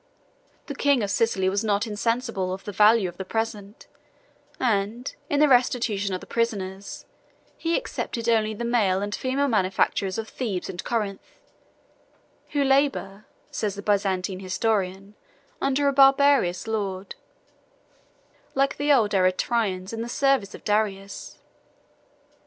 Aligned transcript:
22 0.65 0.65
The 0.65 0.75
king 0.79 1.03
of 1.03 1.11
Sicily 1.11 1.47
was 1.47 1.63
not 1.63 1.85
insensible 1.85 2.51
of 2.53 2.63
the 2.63 2.71
value 2.71 3.07
of 3.07 3.17
the 3.17 3.23
present; 3.23 3.85
and, 4.59 5.13
in 5.29 5.39
the 5.39 5.47
restitution 5.47 6.15
of 6.15 6.21
the 6.21 6.25
prisoners, 6.25 7.05
he 7.55 7.77
excepted 7.77 8.27
only 8.27 8.55
the 8.55 8.65
male 8.65 8.99
and 9.03 9.13
female 9.13 9.47
manufacturers 9.47 10.17
of 10.17 10.27
Thebes 10.27 10.71
and 10.71 10.83
Corinth, 10.83 11.39
who 12.49 12.63
labor, 12.63 13.27
says 13.51 13.75
the 13.75 13.83
Byzantine 13.83 14.39
historian, 14.39 15.13
under 15.61 15.87
a 15.87 15.93
barbarous 15.93 16.65
lord, 16.65 17.13
like 18.55 18.77
the 18.77 18.91
old 18.91 19.11
Eretrians 19.11 19.93
in 19.93 20.01
the 20.01 20.09
service 20.09 20.55
of 20.55 20.63
Darius. 20.63 21.37